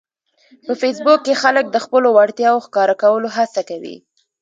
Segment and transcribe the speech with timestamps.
[0.65, 3.95] په فېسبوک کې خلک د خپلو وړتیاوو ښکاره کولو هڅه کوي